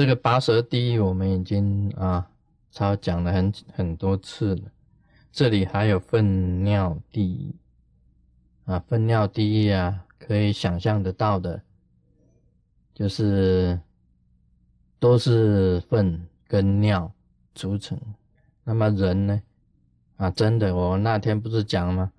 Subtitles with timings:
[0.00, 2.26] 这个拔舌地狱我们已经啊，
[2.72, 4.62] 超讲了很很多次了。
[5.30, 7.54] 这里还有粪尿地狱
[8.64, 11.60] 啊，粪尿地狱啊，可以想象得到的，
[12.94, 13.78] 就是
[14.98, 17.12] 都是粪跟尿
[17.54, 18.00] 组成。
[18.64, 19.42] 那么人呢？
[20.16, 22.10] 啊，真的，我那天不是讲吗？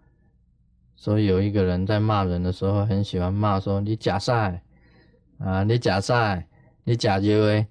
[0.95, 4.61] 说有一个人在骂人的时候，很喜欢骂说你假赛
[5.39, 6.47] 啊，你假赛，
[6.83, 7.67] 你假就哎，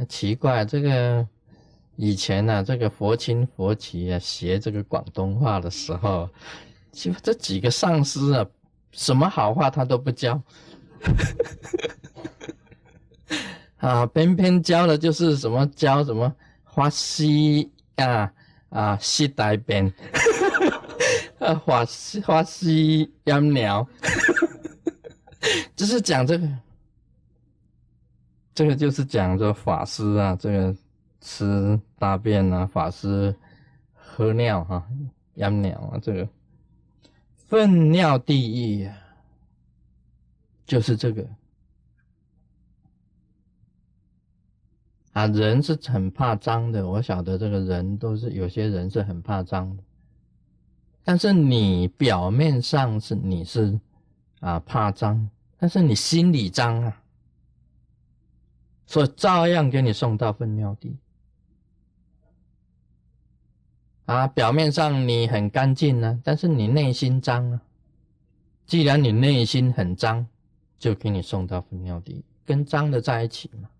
[0.00, 1.28] 那奇怪，这个
[1.96, 6.26] 以前呢，这个佛亲佛起啊，学这个广东话的时候，
[6.90, 8.46] 就这几个上司啊，
[8.92, 10.42] 什么好话他都不教，
[13.76, 18.32] 啊，偏偏教的就是什么教什么花西啊
[18.70, 19.92] 啊西大边。
[21.40, 23.86] 啊，花西法西养鸟，
[25.76, 26.48] 就是讲这个，
[28.54, 30.76] 这个就是讲着法师啊，这个
[31.20, 33.34] 吃大便啊，法师
[33.94, 34.86] 喝尿哈，
[35.34, 36.28] 养鸟啊，这个
[37.46, 38.90] 粪尿地狱，
[40.66, 41.26] 就是这个
[45.12, 49.82] 啊，人是很怕脏的，我晓得这个人都是有些人是很怕脏的。
[51.02, 53.80] 但是你表面上是你是
[54.40, 56.99] 啊怕脏，但是你心里脏啊，
[58.90, 60.96] 所以照样给你送到粪尿地。
[64.06, 67.62] 啊，表面上你很干净呢，但是你内心脏啊。
[68.66, 70.26] 既然你内心很脏，
[70.76, 73.70] 就给你送到粪尿地，跟脏的在一起嘛。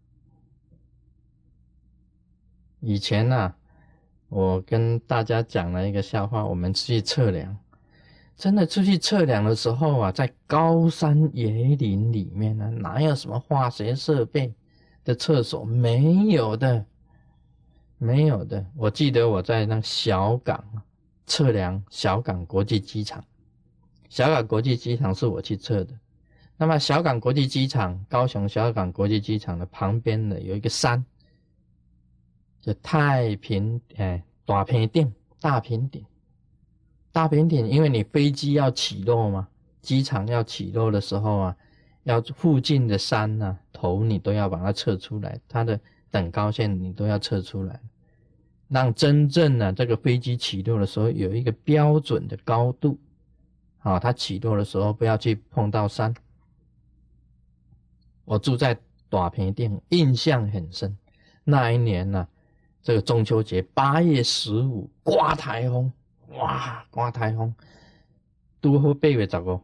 [2.78, 3.54] 以前呢。
[4.28, 7.58] 我跟大家讲了一个笑话，我们去测量，
[8.36, 14.54] 真的出去测量的时候啊，在高山野岭里面呢，哪有什么化学设备
[15.10, 15.64] 的厕所？
[15.64, 16.86] 没有的，
[17.98, 18.64] 没有的。
[18.76, 20.64] 我记得我在那小港
[21.26, 23.24] 测量小港国际机场，
[24.08, 25.92] 小港国际机场是我去测的。
[26.56, 31.04] 那么小港国际机场，高雄小港国际机场的旁边呢，有一个山。
[32.60, 36.04] 就太平哎，大平顶，大平顶，
[37.10, 39.48] 大平顶，因为你飞机要起落嘛，
[39.80, 41.56] 机场要起落的时候啊，
[42.04, 45.78] 要附近的山呐头你都要把它测出来，它的
[46.10, 47.80] 等高线你都要测出来，
[48.68, 52.98] 让真正的这个飞机起落的时候有一个标准的高度，
[53.78, 56.14] 好，它起落的时候不要去碰到山。
[58.24, 58.78] 我住在
[59.08, 60.96] 短平店，印象很深，
[61.44, 62.26] 那一年呢。
[62.82, 65.92] 这个中秋节八月十五刮台风，
[66.30, 67.54] 哇，刮台风，
[68.58, 69.60] 都好八月十五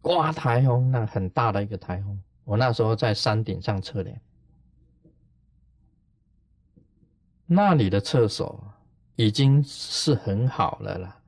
[0.00, 2.22] 刮台风，那很大的一个台风。
[2.44, 4.16] 我那时候在山顶上测量，
[7.46, 8.72] 那里的厕所
[9.16, 11.20] 已经是很好了啦，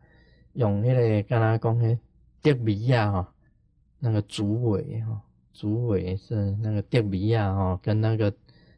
[0.53, 1.99] 用那个刚才讲的
[2.41, 3.35] 蝶米亚哈，
[3.99, 5.21] 那个竹苇哈，
[5.53, 8.33] 竹苇是那个蝶米亚哈，跟那个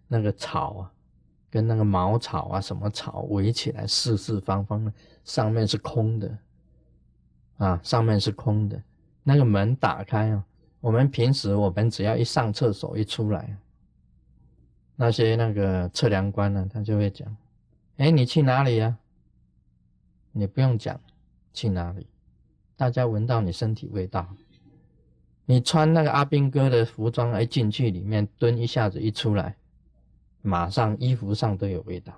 [0.08, 0.92] 那个草啊。
[1.52, 4.92] 跟那个茅草啊，什么草围起来，四四方方的，
[5.24, 6.38] 上面是空的，
[7.56, 8.80] 啊，上面是空的。
[9.22, 10.44] 那个门打开啊，
[10.80, 13.56] 我们平时我们只要一上厕所一出来，
[14.96, 17.36] 那些那个测量官呢，他就会讲
[17.98, 18.96] ：“哎，你去哪里呀？”
[20.32, 21.00] 你不用讲
[21.52, 22.06] 去哪里，
[22.76, 24.28] 大家闻到你身体味道。
[25.44, 29.56] 你穿那个阿兵哥的服装一进去里面蹲一下子一出来。
[30.42, 32.14] 马上衣服上都有味道，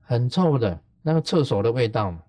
[0.00, 2.22] 很臭的那个厕所的味道嘛。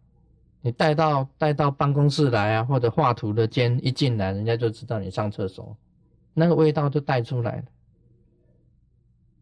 [0.61, 5.75] 你带到带到办公室来啊，或者画图的间一进来，人家就知道你上厕所，
[6.33, 7.63] 那个味道就带出来了。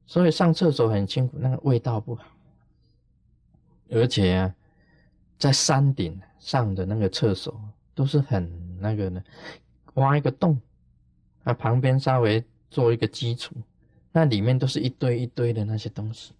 [0.05, 2.23] 所以上厕所很辛苦，那个味道不好。
[3.89, 4.55] 而且啊，
[5.38, 7.59] 在山顶上的那个厕所
[7.96, 9.23] 都是很那个的，
[9.96, 10.59] 挖一个洞，
[11.43, 13.55] 啊，旁边稍微做一个基础。
[14.11, 16.34] 那里面都是一堆一堆的那些东西，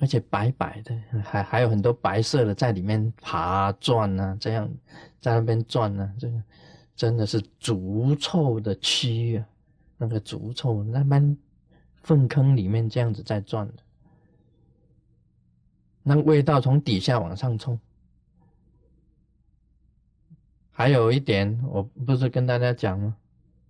[0.00, 4.68] 而且白白的，还还有很多白色的在里面爬转啊，这样
[5.20, 6.42] 在那边转呢，这个
[6.94, 9.46] 真的是足臭的蛆啊，
[9.96, 11.36] 那个足臭，那边
[12.02, 13.74] 粪坑里面这样子在转的，
[16.02, 17.78] 那味道从底下往上冲。
[20.70, 23.16] 还有一点，我不是跟大家讲吗？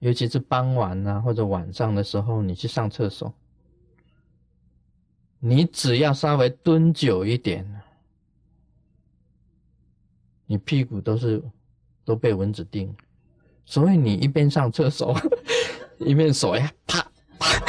[0.01, 3.33] 尤其是傍晚啊，或者晚上的时候，你去上厕所，
[5.41, 7.65] 你只要稍微蹲久一点，
[10.47, 11.41] 你屁股都是
[12.05, 12.93] 都被蚊子叮，
[13.65, 15.17] 所以你一边上厕所，
[15.99, 17.07] 一边手呀啪
[17.39, 17.63] 啪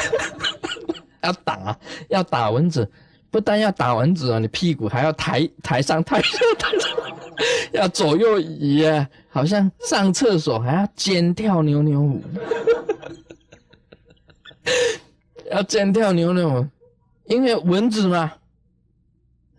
[1.22, 1.80] 要打，
[2.10, 2.90] 要打蚊子，
[3.30, 6.98] 不但要打蚊子啊，你屁股还要抬抬上抬下抬上，
[7.74, 12.24] 要左右移啊，好像上厕所还要尖跳扭扭舞，
[15.52, 16.68] 要尖跳扭扭舞，
[17.30, 18.34] 因为蚊子嘛。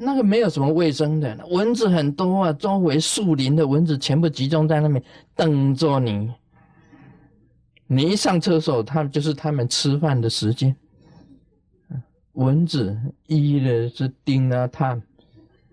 [0.02, 5.02] 那个没有什么卫生的，蚊子很多啊，周围树林的蚊子全部集中在那边
[5.36, 6.32] 等着你。
[7.86, 10.74] 你一上厕所，他们就是他们吃饭的时间。
[12.32, 15.02] 蚊子一的是叮啊探，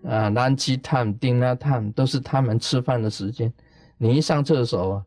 [0.04, 3.50] 啊南极探叮啊探，都是他们吃饭的时间。
[3.96, 5.06] 你一上厕所啊，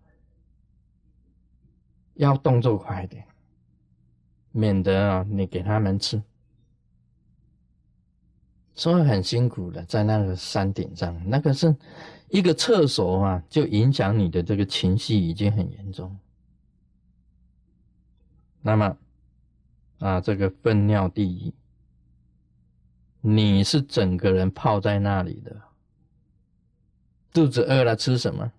[2.16, 3.24] 要动作快一点，
[4.52, 6.20] 免得啊你给他们吃。
[8.74, 11.76] 所以很辛苦的，在那个山顶上，那个是
[12.30, 16.18] 一个厕所啊，就影响你的这个情绪已经很严重。
[18.62, 18.98] 那么
[20.00, 21.54] 啊，这个粪尿第一，
[23.20, 25.56] 你是整个人泡在那里的，
[27.34, 28.52] 肚子饿了吃什么？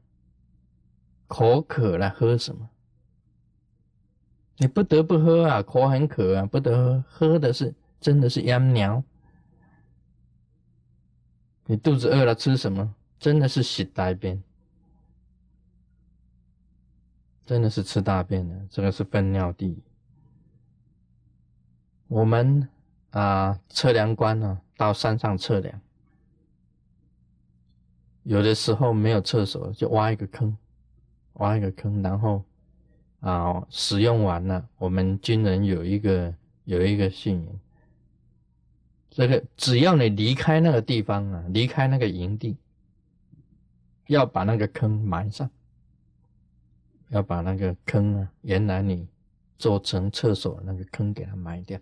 [1.26, 2.68] 口渴了喝什么？
[4.58, 9.02] 你不得不喝啊，口很渴啊，不得喝，喝的是真的是羊尿。
[11.66, 12.94] 你肚子饿了吃什么？
[13.18, 14.42] 真的是洗大便，
[17.46, 18.66] 真的是吃大便的。
[18.68, 19.80] 这个是粪尿地。
[22.08, 22.68] 我们
[23.10, 25.80] 啊，测量官呢，到山上测量，
[28.24, 30.56] 有的时候没有厕所，就挖一个坑，
[31.34, 32.44] 挖一个坑，然后
[33.20, 37.60] 啊，使用完了，我们军人有一个有一个信仰。
[39.14, 42.56] 这个只要你离开那个地方啊，离开那个营地，
[44.06, 45.50] 要把那个坑埋上，
[47.10, 49.06] 要把那个坑啊，原来你
[49.58, 51.78] 做成厕所那个坑给它埋掉。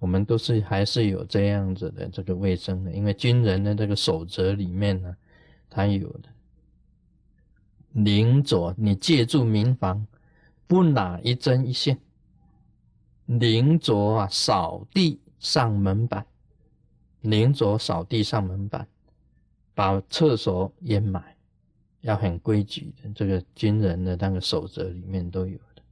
[0.00, 5.16] 我们都是还是有这样子的这个卫生的，因为军人的这个守则里面呢，
[5.70, 6.28] 他有的。
[7.92, 10.04] 临左，你借助民房，
[10.66, 11.96] 不拿一针一线。
[13.26, 15.20] 临左啊，扫地。
[15.38, 16.26] 上门板，
[17.20, 18.86] 临着扫地上门板，
[19.74, 21.36] 把厕所掩埋，
[22.00, 23.10] 要很规矩的。
[23.14, 25.82] 这个军人的那个守则里面都有的。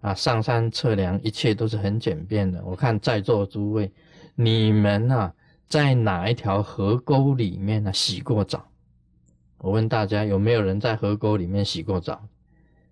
[0.00, 2.64] 啊，上山测量，一切都是很简便的。
[2.64, 3.90] 我看在座诸位，
[4.36, 5.34] 你们啊，
[5.66, 8.64] 在哪一条河沟里面呢洗过澡？
[9.58, 12.28] 我问大家，有没有人在河沟里面洗过澡？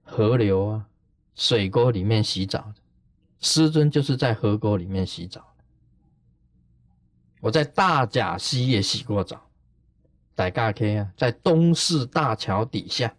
[0.03, 0.89] 河流啊，
[1.37, 2.83] 水沟里面洗澡的。
[3.41, 5.55] 师尊就是在河沟里面洗澡
[7.41, 9.49] 我在大甲溪也洗过澡，
[10.35, 13.15] 在嘎 K 啊，在东势大桥底下，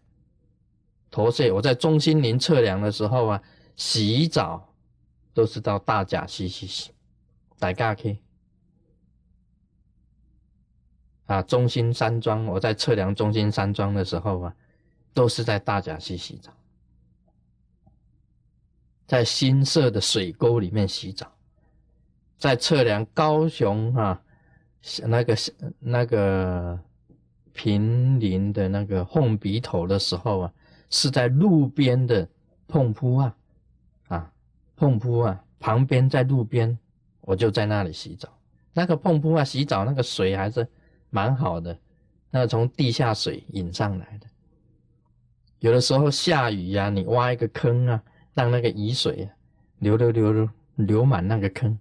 [1.09, 3.43] 驼谢我在中心林测量的时候啊，
[3.75, 4.73] 洗澡
[5.33, 6.91] 都是到大甲溪去洗，
[7.55, 8.19] 在嘎 K
[11.27, 14.55] 啊，中心山庄我在测量中心山庄的时候啊，
[15.13, 16.51] 都是在大甲溪洗澡。
[19.07, 21.31] 在新设的水沟里面洗澡，
[22.37, 24.21] 在测量高雄啊，
[25.05, 25.37] 那个
[25.79, 26.77] 那个
[27.53, 30.53] 平林的那个凤鼻头的时候啊，
[30.89, 32.27] 是在路边的
[32.67, 33.35] 碰铺啊，
[34.09, 34.31] 啊
[34.75, 36.77] 碰铺啊旁边在路边，
[37.21, 38.27] 我就在那里洗澡。
[38.73, 40.67] 那个碰铺啊洗澡那个水还是
[41.09, 41.79] 蛮好的，
[42.29, 44.27] 那从地下水引上来的。
[45.59, 48.03] 有的时候下雨呀，你挖一个坑啊。
[48.37, 49.27] 让那个雨水
[49.79, 51.75] 流流流流流满那个坑，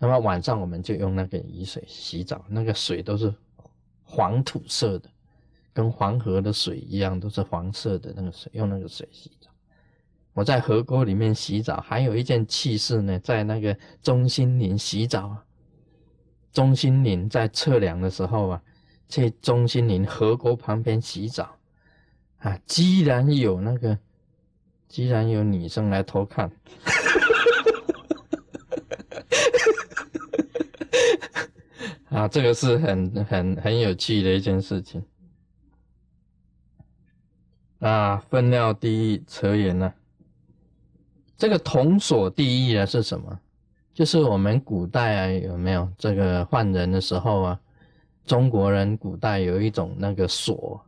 [0.00, 3.32] 那么晚上我们就用那个雨水洗澡，那个水都是
[4.02, 5.08] 黄土色的，
[5.72, 9.48] 跟黄河的水一样，都是黄色的那个水，用那个水洗澡。
[10.32, 15.44] 我在河沟里面洗澡，还有一件趣事呢，在那个中心林洗澡啊。
[16.52, 18.62] 中心林在测量的时候啊，
[19.08, 21.54] 去中心林河沟旁边洗澡
[22.38, 23.96] 啊，居然有那个。
[24.90, 26.50] 既然有女生来偷看，
[32.10, 35.00] 啊，这个是很很很有趣的一件事情。
[37.78, 39.94] 啊，分料第一扯远了。
[41.38, 43.38] 这个铜锁第一啊是什么？
[43.94, 47.60] 就是我们古代啊有没有这个换人的时候啊？
[48.26, 50.84] 中国人古代有一种那个锁。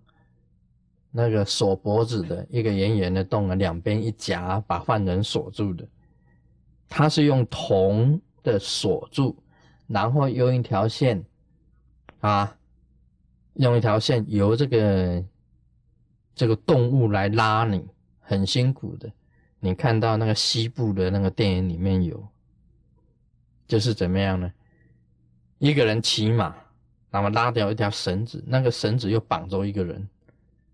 [1.15, 5.87] 那个锁脖子的一个圆圆的洞啊，两边一夹，把犯人锁住的。
[6.89, 9.37] 它是用铜的锁住，
[9.87, 11.23] 然后用一条线
[12.21, 12.57] 啊，
[13.55, 15.25] 用一条线由这个
[16.35, 17.87] 这个动物来拉你，
[18.21, 19.13] 很辛苦的。
[19.61, 22.27] 你看到那个西部的那个电影里面有
[23.69, 24.53] 就是怎么样呢？
[25.59, 26.55] 一个人骑马，
[27.11, 30.09] 那么拉掉一条绳子，那个绳子又绑着一个人，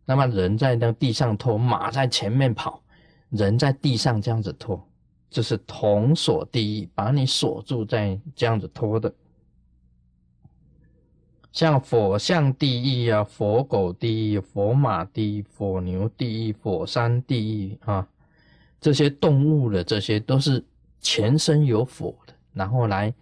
[0.09, 2.83] 那么人在那地上拖，马在前面跑，
[3.29, 4.83] 人在地上这样子拖，
[5.29, 9.13] 就是同锁第一，把你锁住在这样子拖的。
[11.53, 18.09] 像火象地狱啊，火狗地狱、火马地狱、火牛地狱、火山地狱啊，
[18.81, 20.65] 这些动物的这些都是
[21.03, 23.13] 全身有火的，然后来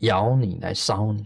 [0.00, 1.24] 咬你，来烧你。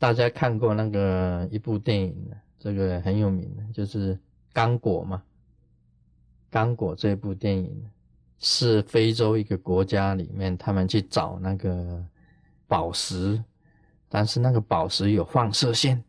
[0.00, 2.28] 大家看过那个一部电影
[2.62, 4.14] 这个很有名的，就是
[4.52, 5.16] 《刚果》嘛，
[6.48, 7.84] 《刚果》这部电影
[8.38, 12.00] 是非洲一个国家里面，他们去找那个
[12.68, 13.42] 宝石。
[14.08, 16.00] 但是那个宝石有放射线，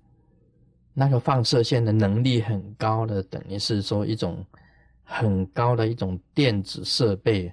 [0.94, 4.46] 那个放射线的能力很高的，等于是说一种
[5.04, 7.52] 很高的一种电子设备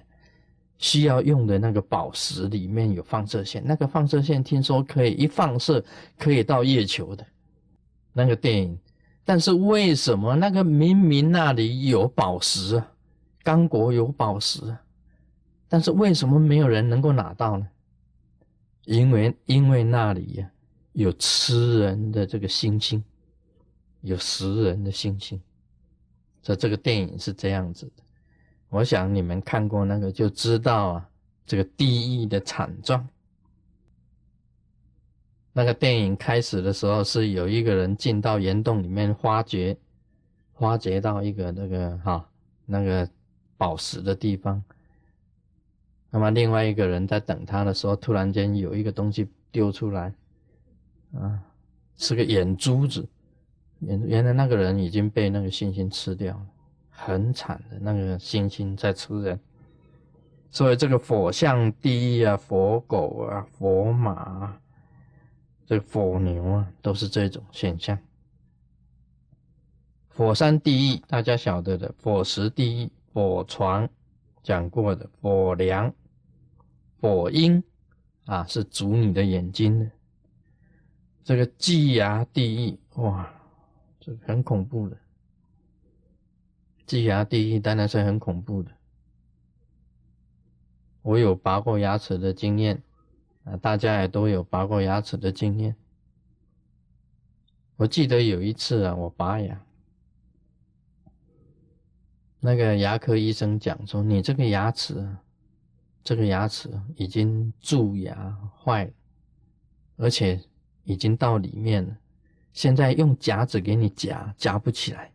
[0.77, 5.83] 需要用的那个宝石里面有放射线，那个放射线听说可以一放射
[6.19, 7.25] 可以到月球的
[8.11, 8.77] 那个电影，
[9.23, 12.91] 但是为什么那个明明那里有宝石啊，
[13.43, 14.81] 刚果有宝石啊，
[15.69, 17.67] 但是为什么没有人能够拿到呢？
[18.85, 20.51] 因为因为那里呀
[20.93, 23.03] 有吃人的这个星星，
[24.01, 25.39] 有食人的星星，
[26.41, 28.03] 所以这个电影是这样子的。
[28.69, 31.09] 我想你们看过那个就知道啊，
[31.45, 33.07] 这个地狱的惨状。
[35.53, 39.77] 那个电影开始的时候是有一个人进到岩洞里面挖掘，
[40.59, 42.29] 挖掘到一个那个哈
[42.65, 43.09] 那个
[43.57, 44.63] 宝石的地方。
[46.09, 50.13] 那么另外一个人在等他的时候，突然间有一个东西丢出来，
[51.13, 51.39] 啊，
[51.97, 53.07] 是个眼珠子，
[53.79, 56.45] 原原来那个人已经被那个猩猩吃掉了，
[56.89, 59.39] 很惨的那个猩猩在吃人，
[60.49, 64.53] 所以这个火象第一啊，佛狗啊，佛马，
[65.71, 67.97] 这个火牛啊，都是这种现象。
[70.09, 73.87] 火山第一，大家晓得的，火石第一，火床
[74.43, 75.93] 讲过的，火梁。
[76.99, 77.63] 火鹰
[78.25, 79.89] 啊，是煮你的眼睛的。
[81.23, 83.33] 这个鸡牙地狱，哇，
[84.01, 84.97] 这很恐怖的。
[86.85, 88.69] 鸡牙地狱当然是很恐怖的。
[91.01, 92.83] 我有拔过牙齿的经验
[93.43, 95.75] 啊，大家也都有拔过牙齿的经验。
[97.75, 99.61] 我记得有一次啊，我拔牙，
[102.39, 105.07] 那个牙科医生讲说，你这个牙齿。
[106.03, 108.91] 这个牙齿已经蛀牙坏了，
[109.97, 110.41] 而且
[110.83, 111.95] 已经到里面了。
[112.53, 115.11] 现在用夹子给你夹，夹不起来。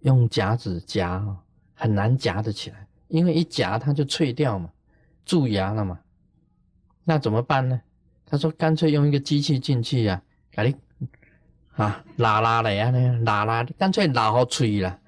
[0.00, 1.22] 用夹子夹
[1.74, 4.72] 很难夹得起来，因为一夹它就脆掉嘛，
[5.26, 6.00] 蛀牙了嘛。
[7.04, 7.80] 那怎么办呢？
[8.26, 11.08] 他说干脆用一个机器进去呀，给你
[11.72, 14.98] 啊拉拉的呀，那拉拉，干脆拉好吹了，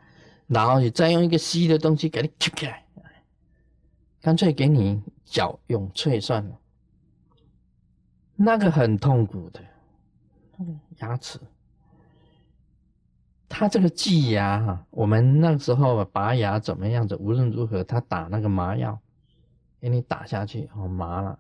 [0.47, 2.85] 然后你再用一个吸的东西给你吸起来，
[4.21, 5.03] 干脆给你。
[5.25, 6.57] 脚用脆算了，
[8.37, 9.61] 那个很痛苦的，
[10.99, 11.41] 牙齿，
[13.49, 17.17] 他这个挤牙哈，我们那时候拔牙怎么样子？
[17.17, 18.97] 无论如何，他打那个麻药，
[19.81, 21.37] 给你打下去，哦麻了，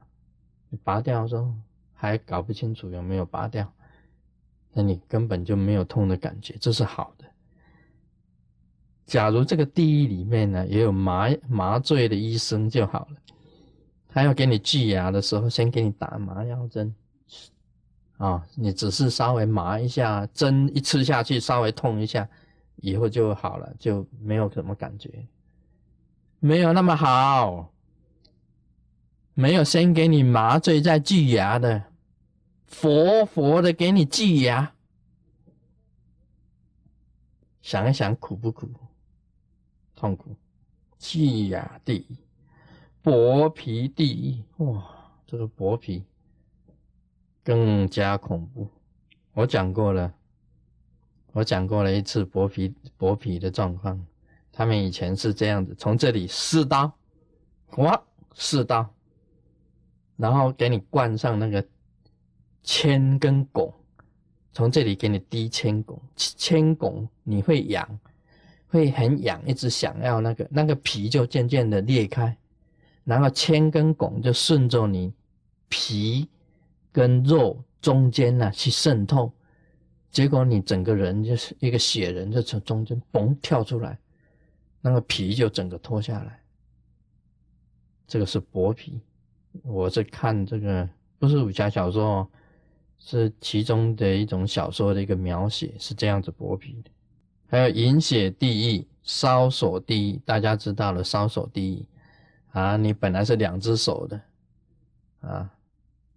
[0.83, 1.55] 拔掉的时候
[1.93, 3.71] 还搞不清楚有没有拔掉，
[4.73, 7.25] 那你根本就没有痛的感觉，这是好的。
[9.07, 13.17] 假如这个地狱里面呢也有麻麻醉的医生就好了。
[14.09, 16.95] 他要给你锯牙的时候，先给你打麻药针，
[18.17, 22.29] 啊，你只是稍微麻一下，针一吃下去稍微痛一下，
[22.77, 25.27] 以后就好了，就没有什么感觉，
[26.39, 27.74] 没有那么好，
[29.35, 31.85] 没有先给你麻醉再锯牙的，
[32.71, 34.73] 活活的给你锯牙，
[37.61, 38.69] 想一想苦不苦？
[39.97, 40.37] 痛苦，
[40.99, 42.17] 锯牙地狱。
[43.03, 44.83] 薄皮地狱，哇，
[45.27, 46.05] 这个薄皮
[47.43, 48.69] 更加恐怖。
[49.33, 50.15] 我讲过了，
[51.33, 54.07] 我讲过了一次薄皮薄皮的状况。
[54.53, 56.97] 他们以前是这样子，从这里四刀，
[57.77, 58.01] 哇，
[58.35, 58.89] 四刀，
[60.17, 61.65] 然后给你灌上那个
[62.63, 63.73] 铅跟汞，
[64.53, 68.01] 从这里给你滴铅汞，铅汞你会痒，
[68.69, 72.37] 会很痒，一直想要那个那个皮就渐渐的裂开。
[73.05, 75.13] 然后铅跟汞就顺着你
[75.69, 76.29] 皮
[76.91, 79.31] 跟肉中间呢去渗透，
[80.11, 83.99] 结果你整个人就是一个血人就从中间嘣跳出来，
[84.81, 86.41] 那个皮就整个脱下来。
[88.07, 89.01] 这个是薄皮，
[89.63, 92.29] 我是看这个不是武侠小说，
[92.99, 96.91] 是其中的一种小说的一个描写，是这样子剥皮的。
[97.47, 101.87] 还有饮血地狱、烧手地狱，大家知道了烧手地狱
[102.53, 104.21] 啊，你本来是两只手的
[105.21, 105.51] 啊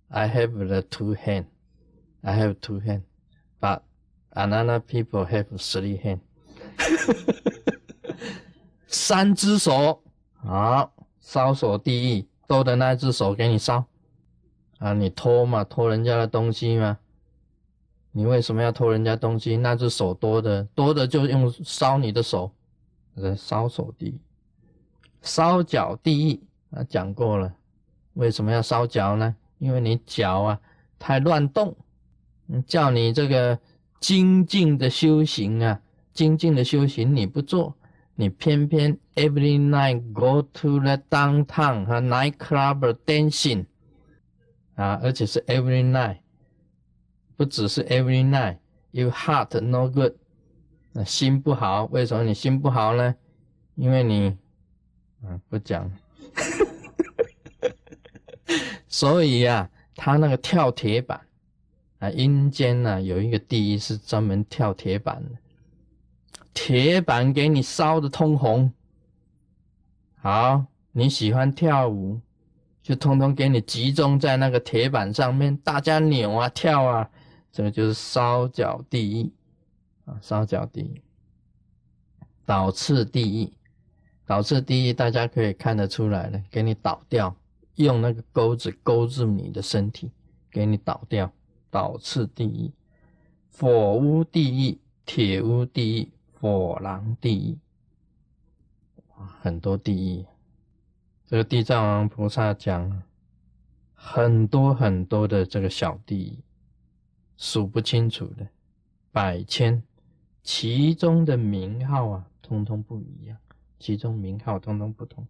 [0.09, 1.45] ，I have the two hand,
[2.21, 3.03] I have two hand,
[3.59, 3.81] but
[4.31, 6.19] another people have three hand，
[8.87, 10.01] 三只手，
[10.33, 12.25] 好，烧手地狱。
[12.47, 13.85] 多的那只手给你烧，
[14.79, 16.97] 啊，你偷嘛，偷人家的东西嘛？
[18.11, 19.57] 你为什么要偷人家东西？
[19.57, 22.51] 那只手多的，多的就用烧你的手，
[23.15, 24.19] 这烧手地狱，
[25.21, 26.39] 烧脚地狱
[26.71, 27.53] 啊，讲过了，
[28.13, 29.35] 为什么要烧脚呢？
[29.59, 30.59] 因为你脚啊
[30.97, 31.75] 太乱动，
[32.65, 33.59] 叫你这个
[33.99, 35.79] 精进的修行啊，
[36.13, 37.75] 精进的修行你不做。
[38.19, 43.65] 你偏偏 every night go to the downtown 和 night club dancing
[44.73, 46.17] 啊，而且是 every night，
[47.35, 50.13] 不只是 every night，you heart no good，
[50.93, 53.15] 那心不好，为什么你心不好呢？
[53.75, 54.35] 因为你，
[55.21, 55.91] 嗯，不讲，
[58.87, 61.21] 所以呀，他那个跳铁板
[61.99, 65.29] 啊，阴间呢有一个地狱是专门跳铁板的。
[66.59, 68.73] 铁板给你烧的通红，
[70.15, 72.19] 好，你喜欢跳舞，
[72.81, 77.07] 就通通给你集中在那个铁板上面，大家扭啊跳啊，
[77.51, 79.31] 这个就是烧脚地狱
[80.05, 81.01] 啊，烧脚地狱，
[82.43, 83.53] 倒刺地狱，
[84.25, 87.33] 倒刺地狱，大家可以看得出来了，给你倒掉，
[87.75, 90.11] 用那个钩子钩住你的身体，
[90.49, 91.31] 给你倒掉，
[91.69, 92.71] 倒刺地狱，
[93.55, 96.11] 火屋地狱，铁屋地狱。
[96.39, 97.57] 火狼地狱，
[99.41, 100.25] 很多地狱。
[101.25, 103.01] 这个地藏王菩萨讲
[103.95, 106.43] 很多很多的这个小地狱，
[107.37, 108.47] 数不清楚的
[109.11, 109.81] 百千，
[110.43, 113.37] 其中的名号啊，通通不一样，
[113.79, 115.27] 其中名号通通不同。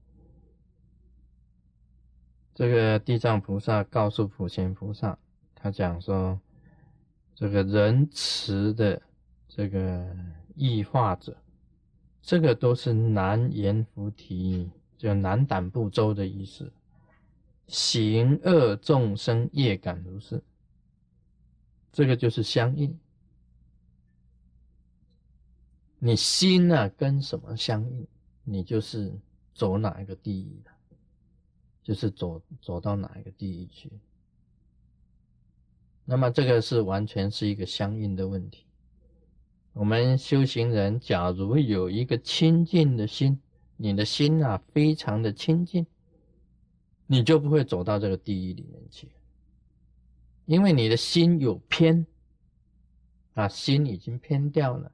[2.53, 5.17] 这个地藏菩萨告诉普贤菩萨，
[5.55, 6.39] 他讲说，
[7.33, 9.01] 这个仁慈的
[9.47, 10.13] 这个。
[10.57, 11.37] 异化者，
[12.21, 16.71] 这个都是南阎浮提，就南胆部洲的意思。
[17.67, 20.41] 行恶众生业感如是，
[21.91, 22.97] 这个就是相应。
[25.99, 28.07] 你心啊跟什么相应，
[28.43, 29.11] 你就是
[29.53, 30.71] 走哪一个地狱的，
[31.83, 33.91] 就是走走到哪一个地狱去。
[36.05, 38.66] 那么这个是完全是一个相应的问题。
[39.77, 43.39] 我们修行人，假如有一个清净的心，
[43.75, 45.85] 你的心啊非常的清净，
[47.05, 49.07] 你就不会走到这个地狱里面去，
[50.45, 52.07] 因为你的心有偏，
[53.35, 54.91] 啊，心已经偏掉了，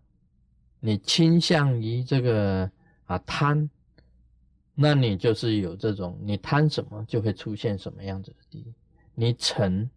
[0.82, 2.70] 你倾向于这个
[3.06, 3.70] 啊贪，
[4.76, 8.74] 那你就是有这种，你贪什么就会出现什么样子的地狱。
[9.16, 9.88] 你嗔，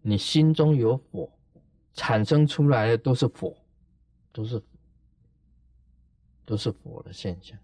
[0.00, 1.30] 你心中有火，
[1.92, 3.54] 产生出来的都是火。
[4.36, 4.62] 都是
[6.44, 7.58] 都是佛的现象。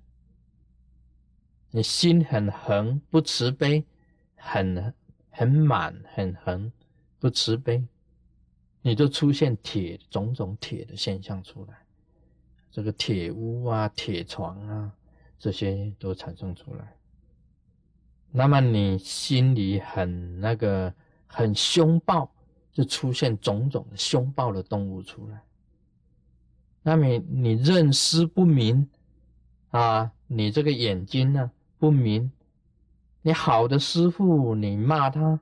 [1.71, 3.85] 你心很横，不慈悲，
[4.35, 4.95] 很
[5.29, 6.73] 很满，很横，
[7.19, 7.87] 不慈悲，
[8.81, 11.77] 你就出现铁种种铁的现象出来。
[12.71, 14.91] 这个铁屋啊，铁床啊，
[15.39, 16.97] 这些都产生出来。
[18.31, 20.95] 那么你心里很那个
[21.27, 22.31] 很凶暴，
[22.73, 25.43] 就出现种种的凶暴的动物出来。
[26.83, 28.89] 那么你认识不明
[29.71, 30.13] 啊？
[30.27, 32.33] 你这个眼睛呢不明？
[33.21, 35.39] 你好的师傅你骂他，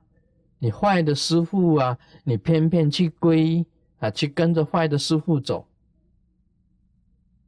[0.59, 3.65] 你坏的师傅啊，你偏偏去归
[3.99, 5.65] 啊，去跟着坏的师傅走，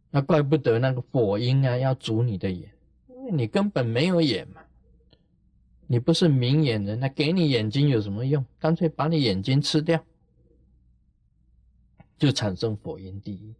[0.10, 2.74] 那怪不得那个佛音啊要阻你的眼，
[3.10, 4.62] 因为你根本没有眼嘛，
[5.86, 8.44] 你不是明眼人，那给你眼睛有什么用？
[8.58, 10.04] 干脆把你眼睛吃掉，
[12.18, 13.54] 就产生佛音第一。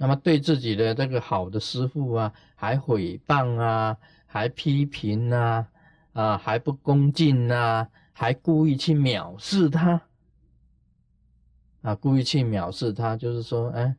[0.00, 5.66] 那么对自己的这个好的师傅啊，还毁谤啊，还批评呐，
[6.12, 10.00] 啊，还不恭敬呐，还故意去藐视他，
[11.82, 13.96] 啊，故意去藐视他，就是说，哎，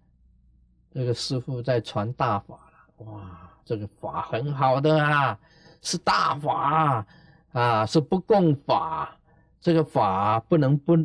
[0.94, 5.38] 这个师傅在传大法了，哇，这个法很好的啊，
[5.82, 7.06] 是大法
[7.52, 9.18] 啊，是不共法，
[9.60, 10.96] 这个法不能不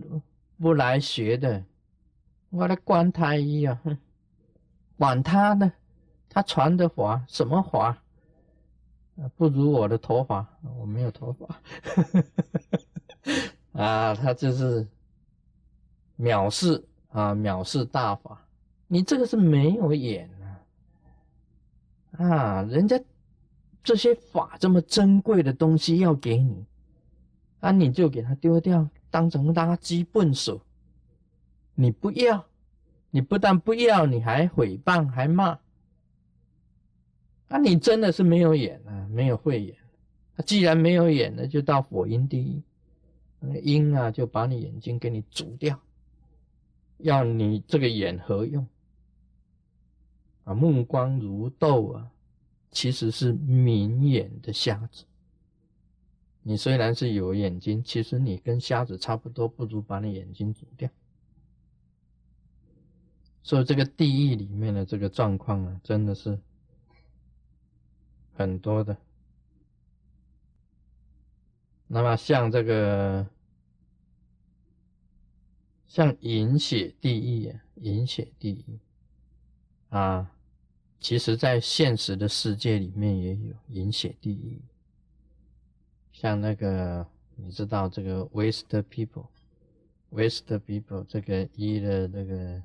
[0.56, 1.64] 不来学的，
[2.50, 3.98] 我的观太医啊，哼。
[4.96, 5.72] 管他呢，
[6.28, 7.98] 他传的法什么法
[9.36, 10.46] 不如我的头发，
[10.78, 11.60] 我没有头发，
[13.80, 14.86] 啊，他就是
[16.18, 18.44] 藐视啊，藐视大法，
[18.88, 20.28] 你这个是没有眼
[22.18, 23.00] 啊，啊，人家
[23.82, 26.64] 这些法这么珍贵的东西要给你，
[27.60, 30.60] 啊，你就给他丢掉，当成垃圾笨手，
[31.74, 32.44] 你不要，
[33.14, 35.56] 你不但不要，你还诽谤，还骂。
[37.46, 39.76] 那你真的是没有眼啊，没有慧眼。
[40.34, 42.62] 那既然没有眼，那就到火阴地狱，
[43.38, 45.80] 那阴啊就把你眼睛给你煮掉，
[46.98, 48.66] 要你这个眼何用？
[50.42, 52.10] 啊，目光如豆啊，
[52.72, 55.04] 其实是明眼的瞎子。
[56.42, 60.90] 你虽然是有眼睛，其实你跟瞎子差不多，不如把你眼睛煮掉。
[63.44, 66.36] 所以这个地狱里面的这个状况啊，真的是。
[68.36, 68.96] 很多的，
[71.86, 73.24] 那么像这个，
[75.86, 78.80] 像饮血地狱啊，饮血地狱
[79.90, 80.32] 啊，
[80.98, 84.60] 其实在现实的世界里面也有饮血地狱。
[86.12, 92.60] 像那个，你知道这个 Waste People，Waste People 这个一的那个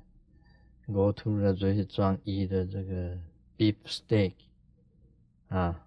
[0.92, 3.16] Go to 的这些装一的这个
[3.56, 4.34] Beef Steak。
[5.48, 5.84] 啊，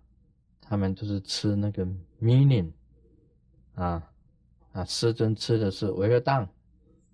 [0.59, 1.87] 他们都是吃那个
[2.21, 2.69] meaning，
[3.75, 4.11] 啊
[4.73, 6.49] 啊，师尊吃的是维尔当，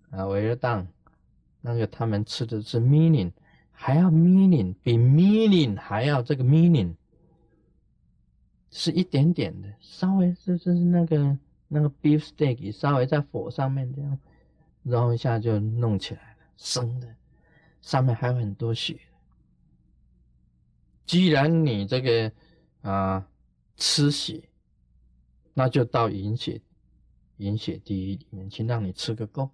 [0.10, 0.88] 啊维尔当，
[1.62, 3.32] 那个他们吃的是 meaning，
[3.72, 6.96] 还要 meaning，比 meaning 还要这个 meaning，
[8.72, 14.18] 是一点点的，稍微就是那个那个 beef steak，稍微在火上面这样
[14.82, 17.16] 然后一下就弄起来了，生的，
[17.82, 19.00] 上面还有很多血。
[21.06, 22.32] 既然你这个
[22.82, 23.28] 啊
[23.76, 24.44] 吃血，
[25.54, 26.62] 那就到饮血
[27.38, 29.50] 饮血地狱里面去，让你吃个够。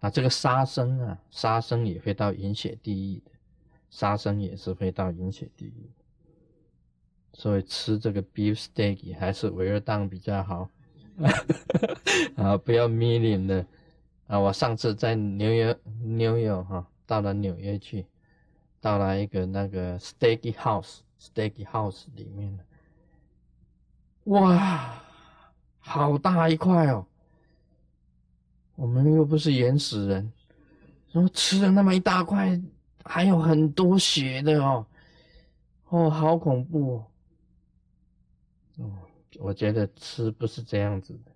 [0.00, 3.30] 啊，这个杀生啊，杀生也会到饮血地狱的，
[3.88, 5.90] 杀生也是会到饮血地狱。
[7.34, 10.68] 所以吃这个 beef steak 还是维尔当比较好。
[12.36, 13.66] 啊，不要 million 的
[14.32, 14.40] 啊！
[14.40, 18.06] 我上次在纽约，纽约哈，到了纽约去。
[18.80, 22.58] 到了一个那个 Steaky House Steaky house 里面
[24.24, 25.00] 哇，
[25.78, 27.06] 好大一块哦！
[28.74, 30.32] 我们又不是原始人，
[31.10, 32.58] 然后吃了那么一大块，
[33.04, 34.86] 还有很多血的哦，
[35.90, 37.06] 哦，好恐怖哦！
[38.78, 38.92] 哦，
[39.40, 41.31] 我觉得吃不是这样子的，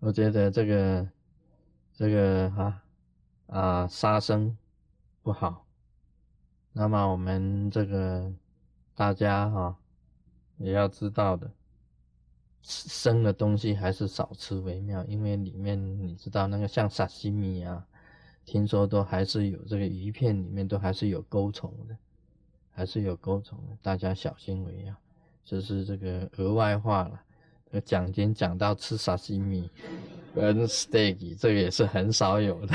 [0.00, 1.08] 我觉得这个，
[1.94, 2.82] 这个哈。
[3.52, 4.56] 啊，杀生
[5.24, 5.66] 不好。
[6.72, 8.32] 那么我们这个
[8.94, 9.76] 大家哈
[10.56, 11.50] 也要知道的，
[12.62, 17.84] 生的东西还是少吃为妙，因为里面你知道那个像沙西米啊，
[18.44, 21.96] 听说都还是有这个鱼片里面都还是有钩虫的，
[22.70, 24.94] 还是有钩虫的，大家小心为妙。
[25.44, 27.20] 这是这个额外话了。
[27.84, 29.68] 讲经讲到吃沙西米。
[30.32, 32.74] 跟 steak 这个也是很少有的。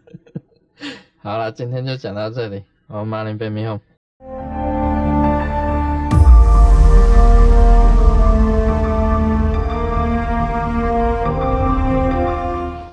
[1.20, 3.78] 好了，今天就讲到这里，我马林贝米后。